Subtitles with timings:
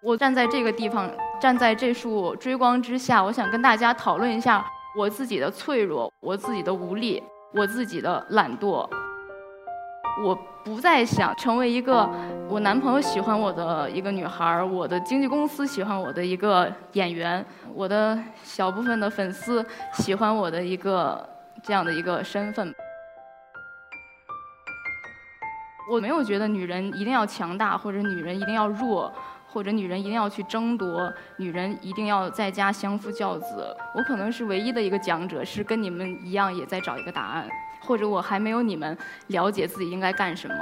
[0.00, 4.64] 我站在这个地方，站在这束追光之下，我想跟大家讨论一下
[4.96, 7.20] 我自己的脆弱，我自己的无力，
[7.52, 8.88] 我自己的懒惰。
[10.22, 10.34] 我
[10.64, 12.08] 不再想成为一个
[12.48, 21.28] 我男朋友喜欢我的一个女孩，我的经纪公司喜欢我的一个演员，我的小部分的粉丝喜欢我的一个
[21.62, 22.72] 这样的一个身份。
[25.90, 29.12] 我没有觉得女人一定要强大，或者女人一定要弱。
[29.50, 33.76] 或者女人一定要去争夺，女人一定要在家相夫教子。
[33.94, 37.48] 我可能是唯一的一个讲者，是跟你们一样也在找一个答案，
[37.80, 38.96] 或者我还没有你们
[39.28, 40.54] 了解自己应该干什么。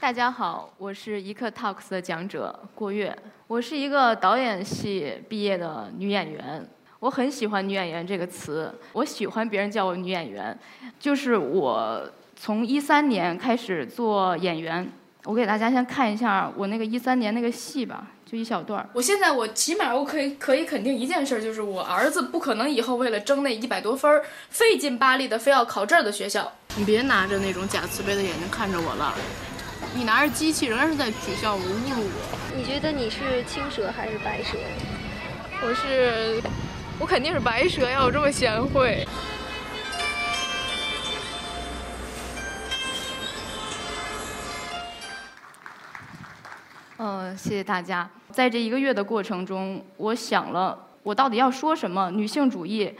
[0.00, 3.14] 大家好，我是一刻 Talks 的讲者郭月。
[3.46, 6.66] 我是一个导演系毕业的女演员，
[7.00, 10.58] 我很喜欢“女演员”这个词，我喜欢别人叫我女演员。
[10.98, 14.90] 就是我从一三年开始做演员，
[15.24, 18.88] 我给大家先看一下我那个一三年那个戏吧，就一小段。
[18.94, 26.50] 我现在我起码我可以可以肯定一件事，就是我儿子不可能以后为了争那一百多分儿费劲巴力的非要考这儿的学校。
[26.76, 29.14] 你别拿着那种假慈悲的眼睛看着我了。
[29.94, 32.56] 你拿着机器仍然是在取笑我、侮辱我。
[32.56, 34.56] 你觉得你是青蛇还是白蛇？
[35.62, 36.40] 我是，
[36.98, 38.02] 我肯定是白蛇呀！
[38.02, 39.06] 我这么贤惠。
[46.98, 48.08] 嗯，谢谢大家。
[48.30, 52.10] 在这一个月的过程中，我想了，我到底要说什么？
[52.10, 52.94] 女性主义，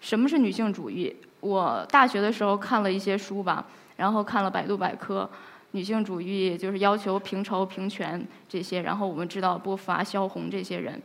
[0.00, 1.14] 什么是女性主义？
[1.40, 3.64] 我大学的时候看了一些书吧，
[3.96, 5.28] 然后看了百度百科。
[5.76, 10.98] 女性主义就是要求平仇平权这些，然后我们知道波伏娃、萧红这些人，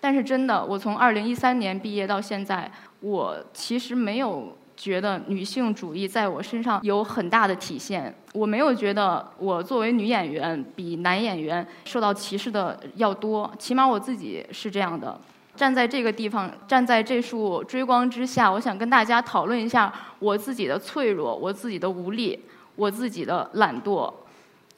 [0.00, 8.14] 但是真的，我从二零一三年毕业到现在，我其实没有觉得女性主义在我身上有很大的体现。
[8.32, 15.20] 我没有觉得我作为女演员比男演员受到歧视的要多，起码我自己是这样的。
[15.54, 22.40] 站在这个地方，站在这束追光之下，我想跟大家讨论一下我自己的脆弱，我自己的无力。
[22.76, 24.12] 我自己的懒惰，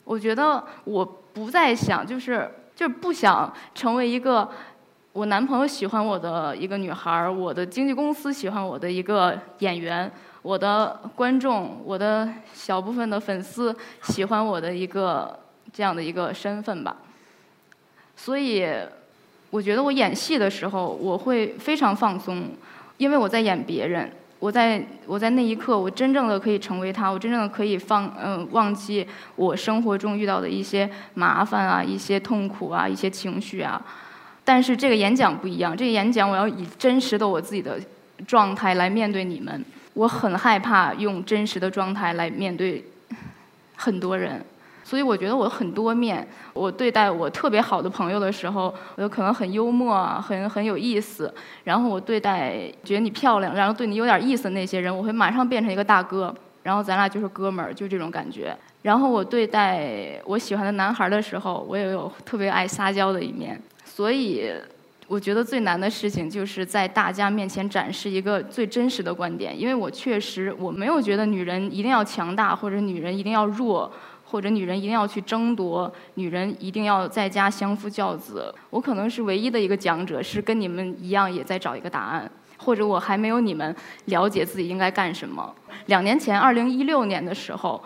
[0.05, 4.49] 我觉得我不再想，就是就是不想成为一个
[5.13, 10.11] 我男朋友喜欢我的一个女孩儿，我的经纪公司喜欢我的一个演员，
[10.43, 15.39] 我的观众，我的小部分的粉丝喜欢我的一个
[15.73, 16.97] 这样的一个身份吧。
[18.15, 18.67] 所以，
[19.51, 22.51] 我觉得我演戏的时候我会非常放松，
[22.99, 24.13] 因为我在演别人。
[24.39, 33.81] 我在我在那一刻，我真正的可以成为他，我真正的可以放嗯忘记我生活中遇到的一些麻烦啊，一些痛苦啊，一些情绪啊。
[34.45, 37.81] 但是这个演讲不一样，这个演讲我要以真实的我自己的
[38.27, 39.65] 状态来面对你们。
[39.95, 42.85] 我很害怕用真实的状态来面对
[43.75, 44.45] 很多人。
[44.87, 51.35] 所以我觉得我很多面，我对待我特别好的朋友的时候，我就可能很幽默，很很有意思。
[51.65, 56.33] 然后我对待觉得你漂亮，然后对你有点意思的那些人，我会马上变成一个大哥，
[56.63, 58.57] 然后咱俩就是哥们儿，就这种感觉。
[58.83, 63.61] 然后我对待我喜欢的男孩的时候，我也有特别爱撒娇的一面。
[63.85, 64.53] 所以
[65.09, 73.91] 我觉得最难的事情就是在大家面前展示一个最真实的观点，因为我确实我没有觉得女人一定要强大，或者女人一定要弱。
[74.29, 78.53] 或者女人一定要去争夺，女人一定要在家相夫教子。
[78.71, 83.75] 我可能是唯一的一个讲者，是跟你们一样也在找一个答案，或者我还没有你们
[84.07, 85.55] 了解自己应该干什么。
[85.87, 87.81] 两年前，二零一六年的时候，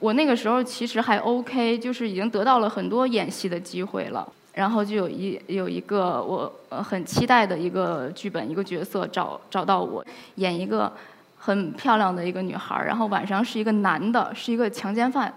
[0.00, 4.26] 我那个时候其实还 OK，就是已经得到了很多演戏的机会了。
[4.52, 10.04] 然后就有一有一个我很期待的一个剧本，一个角色找找到我，
[10.36, 10.90] 演一个
[11.38, 15.32] 很漂亮的一个女孩儿，然后晚上是一个男的，是一个强奸犯。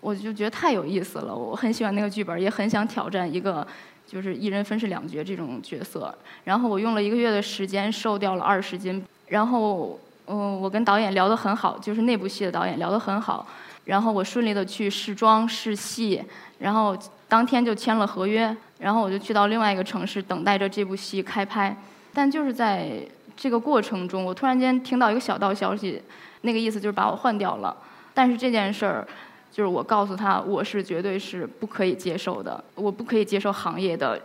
[0.00, 3.66] 我就觉得太有意思了，我很喜欢那个剧本，也很想挑战一个
[4.06, 6.12] 就是一人分饰两角这种角色。
[6.44, 9.04] 然后我用了一个月的时间瘦掉了二十斤。
[9.28, 13.46] 然后嗯，我跟导演聊得很好，就是那部戏的导演聊得很好。
[13.84, 16.22] 然后我顺利的去试妆试戏，
[16.58, 16.96] 然后
[17.28, 18.56] 当天就签了合约。
[18.78, 21.76] 然后我就去到另外一个城市等待着这部戏开拍。
[22.14, 23.06] 但就是在
[23.36, 26.00] 这个过程中，我突然间听到一个小道消息，
[26.40, 27.76] 那个意思就是把我换掉了。
[28.14, 29.06] 但是这件事儿。
[29.52, 34.20] 就是我告诉他，我是绝对是不可以接受的，我不可以接受行业的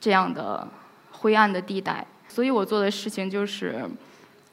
[0.00, 0.66] 这样的
[1.12, 2.04] 灰暗的地带。
[2.28, 3.88] 所以我做的事情就是，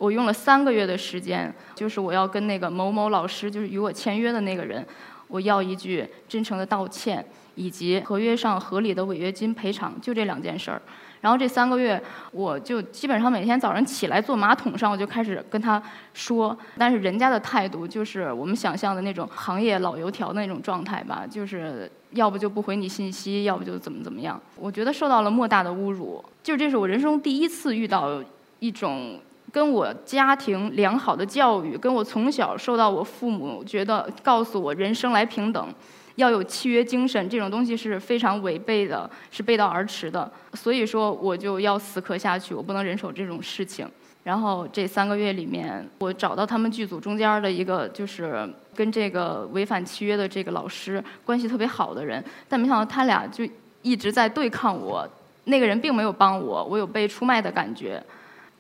[0.01, 4.83] 我用了三个月的时间，就是我要跟那个某某老师，就是与我签约的那个人，
[5.27, 10.81] 我要一句真诚的道歉，以及合约上合理的违约金赔偿，就这两件事儿。
[11.21, 12.01] 然后这三个月，
[12.31, 15.80] 我就基本上每天早上起来坐马桶上，我就开始跟他
[16.15, 16.57] 说。
[16.80, 24.42] 但是人家的态度就是我们想象的那种行业老油条的那种状态吧，就是要不就不回你信息，要不就怎么怎么样。
[24.56, 28.19] 我觉得受到了莫大的侮辱，就这是我人生中第一次遇到
[28.57, 29.19] 一种
[29.51, 35.68] 跟我家庭良好的教育，跟我从小受到我父母觉得告诉我人生来平等。
[36.15, 40.30] 要有契约精神，这种东西是非常违背的，是背道而驰的。
[40.53, 43.88] 所以说，我就要死磕下去，我不能忍受这种事情。
[44.24, 53.48] 然后这三个月里面，我找到他们剧组中间的一个，就是跟这个违反契约的这个老师关系特别好的人，但没想到他俩就
[53.81, 55.07] 一直在对抗我。
[55.45, 58.03] 那个人并没有帮我，我有被出卖的感觉。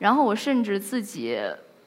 [0.01, 1.39] 然后我甚至自己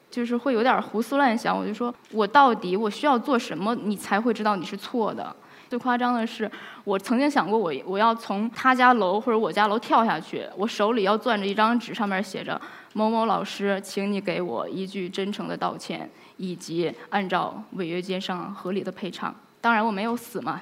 [0.09, 5.35] 就是会有点胡思乱想，我就说我到底我需要做什么，你才会知道你是错的？
[5.69, 6.49] 最夸张的是，
[6.85, 12.59] 我曾经想过，我我要从他家楼或者我家楼跳下去，我手里要攥着一张纸，上面写着
[12.93, 19.35] “某某老师，请你给我一句真诚的道歉，以及按照违约金上合理的赔偿”。
[19.59, 20.61] 当然我没有死嘛。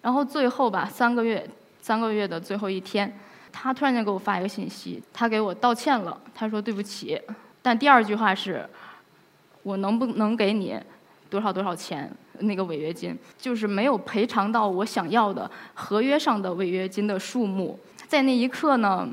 [0.00, 1.46] 然后最后吧，三个月，
[1.82, 3.12] 三个月的最后一天，
[3.58, 7.18] 他突然间给我发一个信息，他给我道歉了，他说对不起，
[7.62, 8.68] 但第二句话是，
[9.62, 10.78] 我能不能给你
[11.30, 12.12] 多少多少钱？
[12.40, 19.08] 那个违约金就是没有赔偿到我想要的合约上的违约金的数目，在那一刻呢，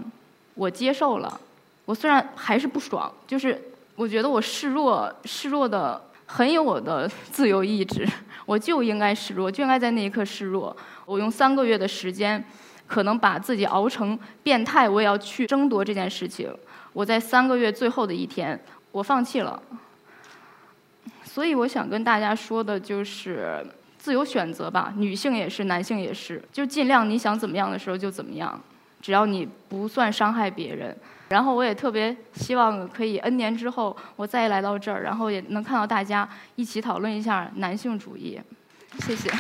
[0.56, 1.40] 我接受了。
[1.86, 3.60] 我虽然还是不爽，就是
[3.96, 8.06] 我觉得我示弱，示弱的很有我的自由意志，
[8.46, 10.76] 我就应该示弱，就应该在那一刻示弱。
[11.06, 12.44] 我用三个月的时间，
[12.88, 16.54] 可能把自己熬成变态，我也要去争夺这件事情。
[16.94, 18.60] 我在三个月最后的一天，
[18.92, 19.62] 我放弃了。
[21.24, 23.66] 所以我想跟大家说的就是
[23.98, 28.62] 自由选择吧，女性也是，男性也是，就尽量你想怎么样的时候就怎么样，
[29.02, 30.96] 只要你不算伤害别人。
[31.30, 38.40] 然后我也特别希望可以 N 年之后我再来到这儿，然后也能看到大家一起讨论一下男性主义。
[39.00, 39.32] 谢谢。